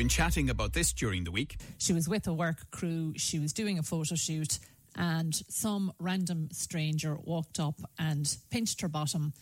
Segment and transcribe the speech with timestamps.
[0.00, 1.58] been chatting about this during the week.
[1.76, 4.58] She was with a work crew, she was doing a photo shoot,
[4.96, 9.34] and some random stranger walked up and pinched her bottom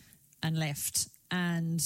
[0.43, 1.07] and left.
[1.31, 1.81] And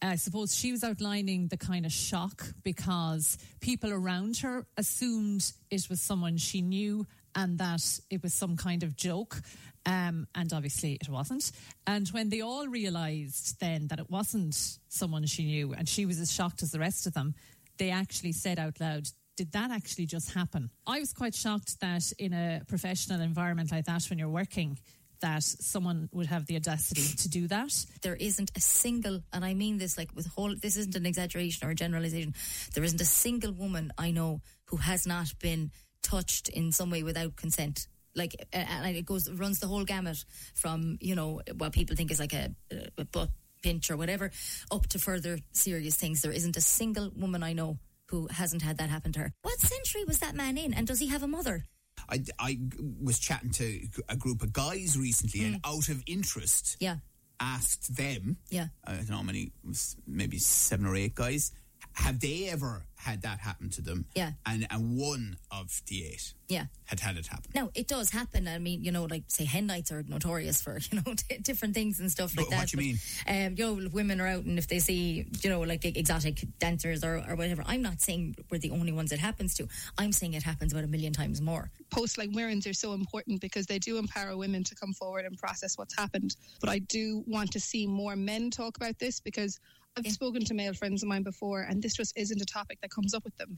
[0.00, 5.86] I suppose she was outlining the kind of shock because people around her assumed it
[5.90, 9.36] was someone she knew and that it was some kind of joke.
[9.84, 11.52] Um, and obviously it wasn't.
[11.86, 16.18] And when they all realised then that it wasn't someone she knew and she was
[16.20, 17.34] as shocked as the rest of them,
[17.78, 20.70] they actually said out loud, did that actually just happen?
[20.86, 24.78] I was quite shocked that in a professional environment like that, when you're working,
[25.20, 27.72] that someone would have the audacity to do that.
[28.02, 31.66] There isn't a single, and I mean this like with whole, this isn't an exaggeration
[31.66, 32.34] or a generalization.
[32.74, 35.70] There isn't a single woman I know who has not been
[36.02, 37.86] touched in some way without consent.
[38.14, 40.24] Like, and it goes, runs the whole gamut
[40.54, 42.54] from, you know, what people think is like a,
[42.96, 43.30] a butt
[43.62, 44.30] pinch or whatever,
[44.70, 46.22] up to further serious things.
[46.22, 49.32] There isn't a single woman I know who hasn't had that happen to her.
[49.42, 50.72] What century was that man in?
[50.74, 51.64] And does he have a mother?
[52.08, 52.58] I, I
[53.02, 55.70] was chatting to a group of guys recently, and hmm.
[55.70, 56.96] out of interest, Yeah.
[57.40, 58.38] asked them.
[58.50, 58.68] Yeah.
[58.86, 61.52] Uh, I don't know how many, was maybe seven or eight guys.
[61.98, 64.06] Have they ever had that happen to them?
[64.14, 64.32] Yeah.
[64.46, 66.66] And and one of the eight Yeah.
[66.84, 67.50] had had it happen.
[67.54, 68.46] No, it does happen.
[68.48, 71.74] I mean, you know, like say hen nights are notorious for you know t- different
[71.74, 72.58] things and stuff like But that.
[72.60, 72.96] what do you
[73.26, 76.44] But, Um, you know, women are out and if they see you know like exotic
[76.60, 79.66] dancers or, or whatever, I'm not saying we're the only ones it happens to.
[79.96, 81.70] I'm saying it happens about a million times more.
[81.90, 85.36] posts like Muireann's are so important because they do empower women to come forward and
[85.36, 86.36] process what's happened.
[86.60, 89.58] But I do want to see more men talk about this because
[90.06, 92.90] I've spoken to male friends of mine before, and this just isn't a topic that
[92.90, 93.56] comes up with them.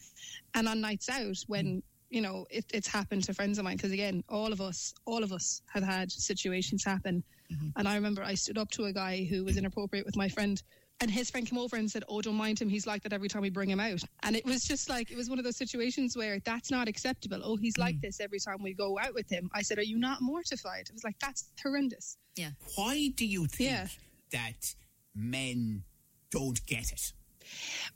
[0.54, 1.82] And on nights out, when mm.
[2.10, 5.22] you know it, it's happened to friends of mine, because again, all of us, all
[5.22, 7.22] of us have had situations happen.
[7.52, 7.68] Mm-hmm.
[7.76, 10.62] And I remember I stood up to a guy who was inappropriate with my friend.
[11.02, 12.68] And his friend came over and said, Oh, don't mind him.
[12.68, 14.02] He's like that every time we bring him out.
[14.22, 17.40] And it was just like, it was one of those situations where that's not acceptable.
[17.42, 18.02] Oh, he's like mm.
[18.02, 19.48] this every time we go out with him.
[19.54, 20.88] I said, Are you not mortified?
[20.88, 22.18] It was like, That's horrendous.
[22.36, 22.50] Yeah.
[22.76, 23.86] Why do you think Yeah.
[24.32, 24.74] that
[25.14, 25.84] men
[26.30, 27.12] don't get it?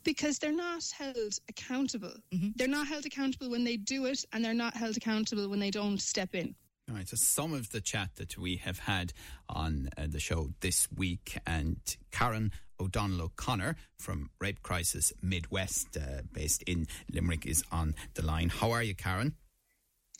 [0.02, 2.12] Because they're not held accountable.
[2.56, 5.70] They're not held accountable when they do it, and they're not held accountable when they
[5.70, 6.54] don't step in.
[6.90, 9.12] All right, so some of the chat that we have had
[9.48, 11.78] on uh, the show this week, and
[12.10, 18.50] Karen O'Donnell O'Connor from Rape Crisis Midwest, uh, based in Limerick, is on the line.
[18.50, 19.34] How are you, Karen?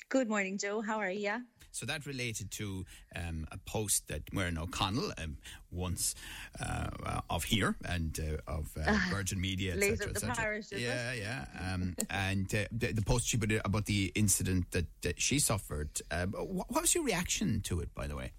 [0.09, 0.81] Good morning, Joe.
[0.81, 1.21] How are you?
[1.21, 1.41] Yeah?
[1.73, 2.85] So that related to
[3.17, 5.39] um, a post that Muireann O'Connell, um,
[5.73, 6.15] once
[6.61, 10.09] uh, uh, of here and uh, of uh, Virgin Media, etc.
[10.09, 11.47] Et the parish, yeah, yeah.
[11.61, 15.91] Um, and uh, the, the post she put about the incident that, that she suffered.
[16.13, 18.31] Um, what, what was your reaction to it, by the way?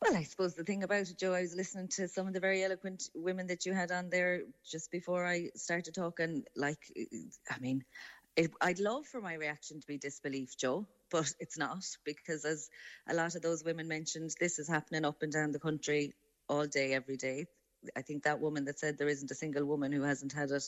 [0.00, 2.40] Well, I suppose the thing about it, Joe, I was listening to some of the
[2.40, 6.44] very eloquent women that you had on there just before I started talking.
[6.56, 6.80] Like,
[7.50, 7.84] I mean,
[8.36, 12.70] it, I'd love for my reaction to be disbelief, Joe, but it's not because, as
[13.08, 16.14] a lot of those women mentioned, this is happening up and down the country
[16.48, 17.46] all day, every day.
[17.96, 20.62] I think that woman that said there isn't a single woman who hasn't had it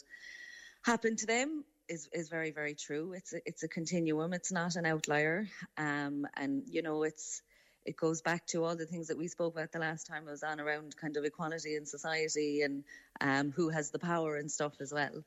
[0.85, 3.13] happen to them is is very very true.
[3.13, 4.33] It's a, it's a continuum.
[4.33, 5.47] It's not an outlier.
[5.77, 7.41] Um, and you know it's
[7.85, 10.31] it goes back to all the things that we spoke about the last time I
[10.31, 12.83] was on around kind of equality in society and
[13.21, 15.23] um, who has the power and stuff as well.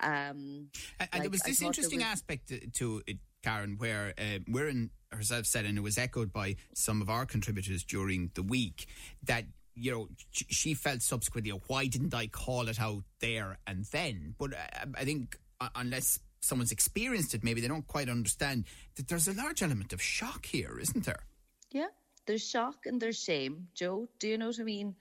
[0.00, 4.90] Um, And, and there was this interesting was- aspect to, it, Karen, where uh, Muireann
[5.10, 8.86] herself said, and it was echoed by some of our contributors during the week,
[9.24, 9.44] that
[9.74, 14.34] you know she felt subsequently, "Oh, why didn't I call it out there and then?
[14.38, 18.64] But uh, I think uh, unless someone's experienced it, maybe they don't quite understand
[18.96, 21.24] that there's a large element of shock here, isn't there?
[21.70, 21.88] Yeah,
[22.26, 23.68] there's shock and there's shame.
[23.74, 24.94] Joe, do you know what I mean?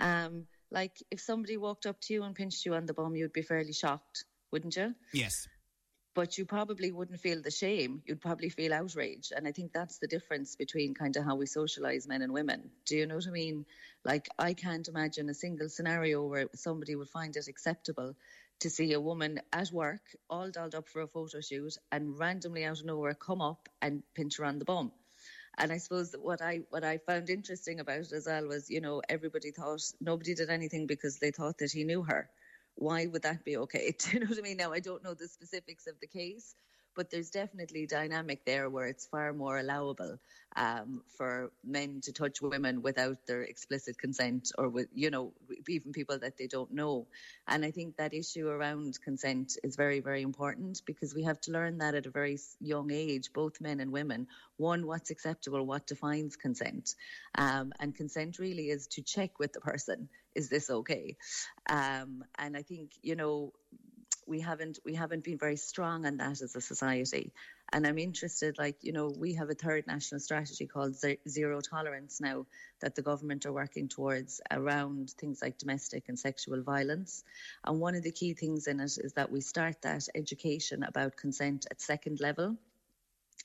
[0.00, 3.32] Um, like if somebody walked up to you and pinched you on the bum, you'd
[3.32, 4.94] be fairly shocked, wouldn't you?
[5.12, 5.48] Yes.
[6.14, 8.02] But you probably wouldn't feel the shame.
[8.06, 9.32] You'd probably feel outrage.
[9.36, 12.70] And I think that's the difference between kind of how we socialize men and women.
[12.86, 13.66] Do you know what I mean?
[14.02, 18.14] Like, I can't imagine a single scenario where somebody would find it acceptable
[18.60, 20.00] to see a woman at work,
[20.30, 24.02] all dolled up for a photo shoot, and randomly out of nowhere come up and
[24.14, 24.92] pinch her on the bum.
[25.58, 28.70] And I suppose that what I what I found interesting about it as well was,
[28.70, 32.28] you know, everybody thought nobody did anything because they thought that he knew her.
[32.76, 33.92] Why would that be okay?
[33.98, 34.58] Do you know what I mean?
[34.58, 36.56] Now I don't know the specifics of the case,
[36.96, 40.18] but there's definitely a dynamic there where it's far more allowable
[40.56, 45.32] um, for men to touch women without their explicit consent or with you know
[45.68, 47.06] even people that they don't know.
[47.46, 51.52] And i think that issue around consent is very very important because we have to
[51.52, 54.26] learn that at a very young age both men and women
[54.56, 56.94] one what's acceptable what defines consent
[57.36, 61.16] um, and consent really is to check with the person is this okay?
[61.68, 63.52] Um, and i think you know
[64.26, 67.32] we haven't we haven't been very strong on that as a society.
[67.72, 70.96] And I'm interested, like you know, we have a third national strategy called
[71.28, 72.46] zero tolerance now
[72.80, 77.24] that the government are working towards around things like domestic and sexual violence.
[77.64, 81.16] And one of the key things in it is that we start that education about
[81.16, 82.56] consent at second level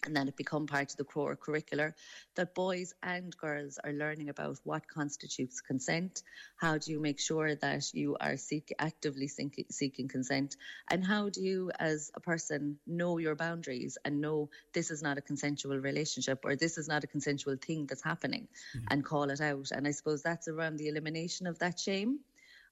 [0.03, 1.93] and then it become part of the core curricular
[2.35, 6.23] that boys and girls are learning about what constitutes consent
[6.57, 10.55] how do you make sure that you are seek, actively seek, seeking consent
[10.89, 15.17] and how do you as a person know your boundaries and know this is not
[15.17, 18.85] a consensual relationship or this is not a consensual thing that's happening mm-hmm.
[18.89, 22.19] and call it out and i suppose that's around the elimination of that shame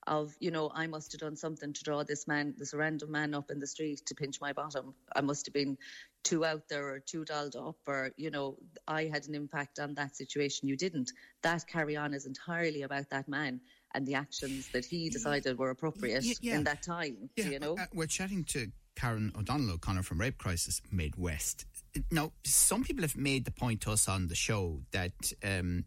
[0.07, 3.33] of you know I must have done something to draw this man, this random man
[3.33, 4.93] up in the street to pinch my bottom.
[5.15, 5.77] I must have been
[6.23, 8.57] too out there or too dolled up, or you know
[8.87, 10.67] I had an impact on that situation.
[10.67, 11.11] You didn't.
[11.43, 13.61] That carry on is entirely about that man
[13.93, 16.55] and the actions that he decided were appropriate yeah, yeah.
[16.55, 17.29] in that time.
[17.35, 17.45] Yeah.
[17.45, 17.75] you know?
[17.77, 21.65] Uh, we're chatting to Karen O'Donnell O'Connor from Rape Crisis Midwest.
[22.11, 25.85] Now, some people have made the point to us on the show that um,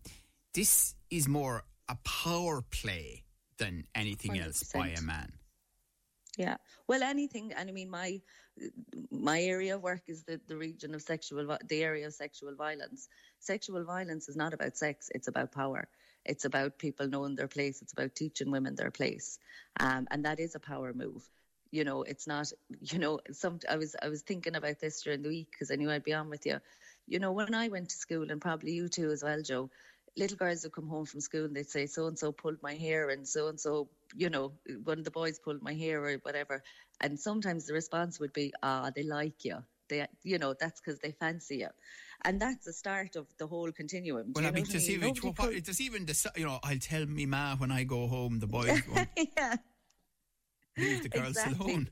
[0.54, 3.24] this is more a power play
[3.58, 4.44] than anything 100%.
[4.44, 5.32] else by a man.
[6.38, 6.56] Yeah,
[6.88, 8.20] well, anything, and I mean, my
[9.10, 13.08] my area of work is the, the region of sexual, the area of sexual violence.
[13.38, 15.88] Sexual violence is not about sex; it's about power.
[16.24, 17.82] It's about people knowing their place.
[17.82, 19.38] It's about teaching women their place,
[19.78, 21.22] um, and that is a power move.
[21.70, 22.50] You know, it's not.
[22.80, 23.58] You know, some.
[23.68, 26.14] I was I was thinking about this during the week because I knew I'd be
[26.14, 26.60] on with you.
[27.06, 29.70] You know, when I went to school, and probably you too as well, Joe
[30.16, 32.74] little girls would come home from school and they'd say so and so pulled my
[32.74, 34.52] hair and so and so you know
[34.84, 36.62] one of the boys pulled my hair or whatever.
[37.00, 40.98] And sometimes the response would be ah they like you they you know that's because
[41.00, 41.68] they fancy you
[42.24, 44.32] and that's the start of the whole continuum.
[44.34, 45.64] Well I mean, just even, could...
[45.64, 48.80] just even the, you know I'll tell me ma when I go home the boys
[49.36, 49.56] yeah.
[50.76, 51.72] leave the girls exactly.
[51.72, 51.88] alone.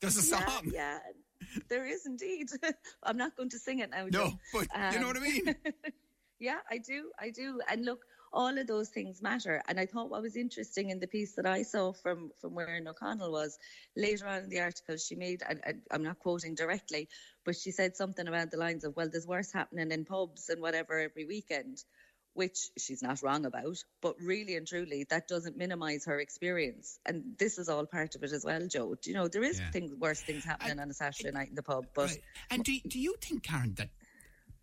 [0.00, 0.42] There's a song.
[0.66, 0.98] yeah,
[1.40, 1.58] yeah.
[1.68, 2.48] there is indeed.
[3.02, 5.54] I'm not going to sing it now no but um, you know what I mean
[6.38, 7.10] Yeah, I do.
[7.18, 7.60] I do.
[7.70, 8.04] And look,
[8.34, 9.62] all of those things matter.
[9.68, 12.88] And I thought what was interesting in the piece that I saw from from Muireann
[12.88, 13.58] O'Connell was
[13.96, 15.42] later on in the article she made.
[15.42, 17.08] I, I, I'm not quoting directly,
[17.44, 20.60] but she said something about the lines of, "Well, there's worse happening in pubs and
[20.60, 21.82] whatever every weekend."
[22.36, 26.98] Which she's not wrong about, but really and truly, that doesn't minimise her experience.
[27.06, 28.96] And this is all part of it as well, Joe.
[29.00, 29.70] Do you know there is yeah.
[29.70, 31.86] things, worse things happening on a Saturday night in the pub?
[31.94, 32.22] But right.
[32.50, 33.90] and do do you think, Karen, that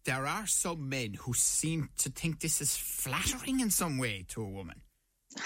[0.06, 4.42] there are some men who seem to think this is flattering in some way to
[4.42, 4.82] a woman.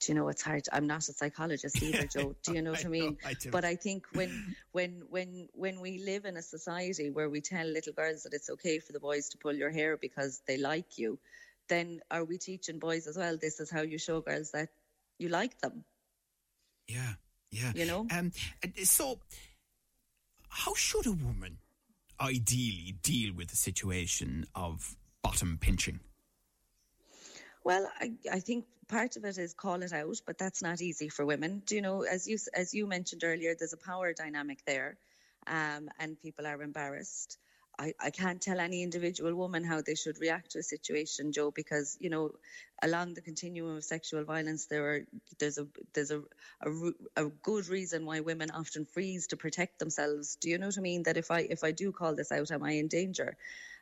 [0.00, 0.66] do you know it's hard?
[0.72, 2.34] I'm not a psychologist either joe.
[2.42, 3.16] Do you know what i, mean?
[3.24, 7.40] I but i think when when when when we live in a society where we
[7.40, 10.58] tell little girls that it's okay for the boys to pull your hair because they
[10.58, 11.18] like you
[11.68, 14.68] then are we teaching boys as well this is how you show girls that
[15.18, 15.84] you like them?
[16.88, 17.14] Yeah
[17.50, 17.72] yeah.
[17.74, 18.06] You know?
[18.10, 18.32] Um
[18.84, 19.18] so
[20.48, 21.58] how should a woman
[22.20, 26.00] ideally deal with the situation of bottom pinching?
[27.64, 31.08] Well, I, I think part of it is call it out, but that's not easy
[31.08, 31.62] for women.
[31.66, 34.98] Do you know, as you as you mentioned earlier, there's a power dynamic there,
[35.46, 37.38] um, and people are embarrassed.
[37.78, 41.50] I, I can't tell any individual woman how they should react to a situation, Joe,
[41.50, 42.30] because you know,
[42.82, 45.00] along the continuum of sexual violence, there are
[45.38, 46.22] there's a there's a,
[46.62, 46.70] a,
[47.16, 50.36] a good reason why women often freeze to protect themselves.
[50.36, 51.02] Do you know what I mean?
[51.02, 53.36] That if I if I do call this out, am I in danger?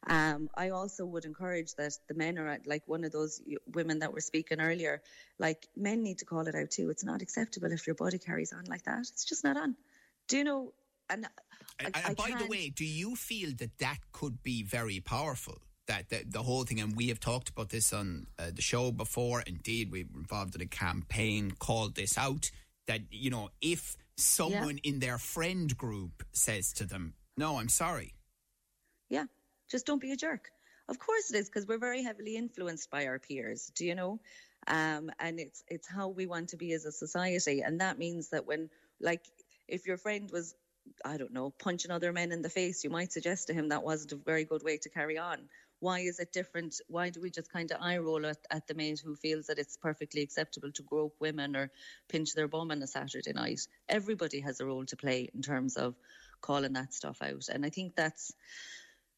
[0.06, 3.40] Um, I also would encourage that the men are like one of those
[3.72, 5.02] women that were speaking earlier.
[5.38, 6.90] Like men need to call it out too.
[6.90, 9.00] It's not acceptable if your body carries on like that.
[9.00, 9.76] It's just not on.
[10.28, 10.72] Do you know?
[11.10, 11.26] And
[11.80, 15.58] I, I, by the way, do you feel that that could be very powerful?
[15.86, 18.90] That, that the whole thing, and we have talked about this on uh, the show
[18.90, 19.42] before.
[19.46, 22.50] Indeed, we were involved in a campaign called this out.
[22.86, 24.90] That you know, if someone yeah.
[24.90, 28.14] in their friend group says to them, "No, I'm sorry,"
[29.10, 29.24] yeah,
[29.70, 30.50] just don't be a jerk.
[30.88, 33.70] Of course it is because we're very heavily influenced by our peers.
[33.74, 34.20] Do you know?
[34.66, 38.30] Um, and it's it's how we want to be as a society, and that means
[38.30, 38.70] that when
[39.00, 39.24] like
[39.68, 40.54] if your friend was
[41.04, 43.82] I don't know, punching other men in the face, you might suggest to him that
[43.82, 45.48] wasn't a very good way to carry on.
[45.80, 46.80] Why is it different?
[46.88, 49.58] Why do we just kind of eye roll at, at the mate who feels that
[49.58, 51.70] it's perfectly acceptable to grope women or
[52.08, 53.60] pinch their bum on a Saturday night?
[53.88, 55.94] Everybody has a role to play in terms of
[56.40, 57.48] calling that stuff out.
[57.52, 58.32] And I think that's,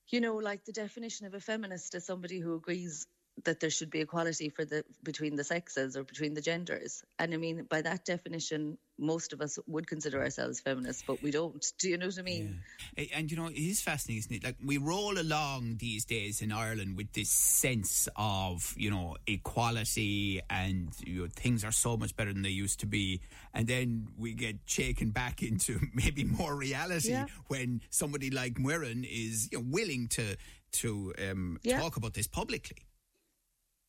[0.08, 3.06] you know, like the definition of a feminist is somebody who agrees
[3.44, 7.02] that there should be equality for the between the sexes or between the genders.
[7.18, 11.31] And I mean, by that definition, most of us would consider ourselves feminists, but we
[11.31, 11.65] don't.
[11.79, 12.62] Do you know what I mean?
[12.97, 13.05] Yeah.
[13.15, 14.45] And you know, it is fascinating, isn't it?
[14.45, 20.41] Like we roll along these days in Ireland with this sense of you know equality
[20.49, 23.21] and you know, things are so much better than they used to be,
[23.53, 27.26] and then we get shaken back into maybe more reality Yeah.
[27.49, 30.37] when somebody like Muireann is you know, willing to
[30.73, 31.81] to um, Yeah.
[31.81, 32.86] talk about this publicly.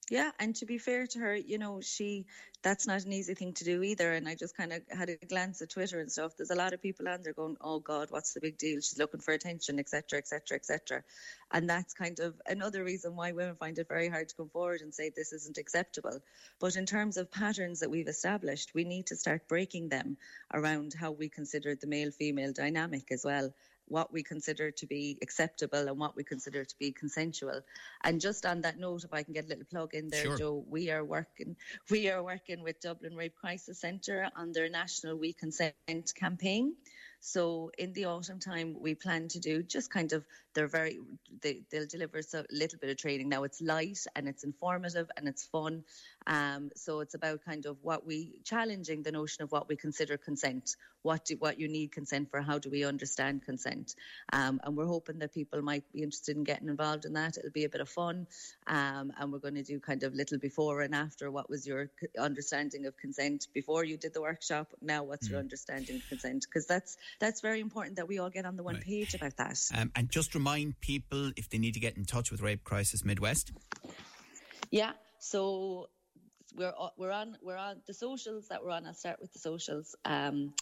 [0.09, 2.27] Yeah, and to be fair to her, you know, she
[2.63, 4.13] that's not an easy thing to do either.
[4.13, 6.37] And I just kind of had a glance at Twitter and stuff.
[6.37, 8.77] There's a lot of people on there going, "Oh God, what's the big deal?
[8.77, 11.03] She's looking for attention, etc., etc., etc."
[11.51, 14.81] And that's kind of another reason why women find it very hard to come forward
[14.81, 16.21] and say this isn't acceptable.
[16.59, 20.17] But in terms of patterns that we've established, we need to start breaking them
[20.53, 23.53] around how we consider the male-female dynamic as well
[23.87, 27.61] what we consider to be acceptable and what we consider to be consensual.
[28.03, 30.37] And just on that note, if I can get a little plug in there, Sure.
[30.37, 31.55] Joe, we are working
[31.89, 35.75] we are working with Dublin Rape Crisis Centre on their national We Consent
[36.15, 36.75] campaign.
[37.19, 40.99] So in the autumn time, we plan to do just kind of they're very
[41.41, 43.29] they, they'll deliver a little bit of training.
[43.29, 45.83] Now it's light and it's informative and it's fun.
[46.25, 50.17] Um, so it's about kind of what we challenging the notion of what we consider
[50.17, 50.75] consent.
[51.03, 52.41] What do what you need consent for?
[52.41, 53.95] How do we understand consent?
[54.33, 57.37] Um, and we're hoping that people might be interested in getting involved in that.
[57.37, 58.27] It'll be a bit of fun,
[58.67, 61.31] um, and we're going to do kind of little before and after.
[61.31, 64.73] What was your understanding of consent before you did the workshop?
[64.81, 66.45] Now, what's your understanding of consent?
[66.49, 68.83] Because that's that's very important that we all get on the one Right.
[68.83, 69.57] page about that.
[69.75, 73.03] Um, and just remind people if they need to get in touch with Rape Crisis
[73.05, 73.51] Midwest.
[74.71, 74.93] Yeah.
[75.19, 75.89] So
[76.55, 78.85] we're o- we're on we're on the socials that we're on.
[78.85, 79.95] I'll start with the socials.
[80.05, 80.53] Um,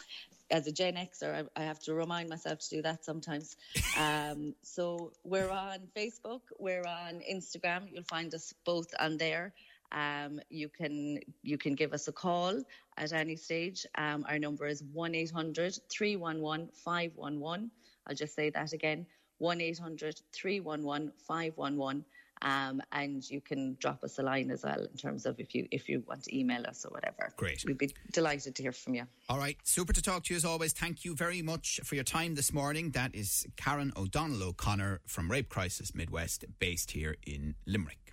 [0.48, 3.56] as a Gen Xer, I, I have to remind myself to do that sometimes.
[3.98, 7.90] Um, so we're on Facebook, we're on Instagram.
[7.90, 9.54] You'll find us both on there.
[9.92, 12.62] Um, you can you can give us a call
[12.96, 13.86] at any stage.
[13.96, 17.70] Um, our number is 1-800 311 511.
[18.06, 19.06] I'll just say that again
[19.38, 22.04] 1 800 311 511.
[22.42, 25.66] Um, and you can drop us a line as well in terms of if you
[25.70, 27.32] if you want to email us or whatever.
[27.36, 27.64] Great.
[27.64, 29.04] We'd be delighted to hear from you.
[29.30, 30.74] All right, super to talk to you as always.
[30.74, 32.90] Thank you very much for your time this morning.
[32.90, 38.05] That is Karen O'Donnell O'Connor from Rape Crisis Midwest, based here in Limerick.